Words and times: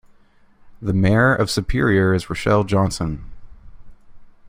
The 0.81 0.93
mayor 0.95 1.31
of 1.35 1.51
Superior 1.51 2.15
is 2.15 2.27
Rochelle 2.27 2.63
Johnson. 2.63 3.25